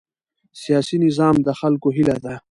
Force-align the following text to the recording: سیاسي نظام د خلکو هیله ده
سیاسي 0.63 0.97
نظام 1.05 1.35
د 1.45 1.47
خلکو 1.59 1.87
هیله 1.95 2.17
ده 2.23 2.33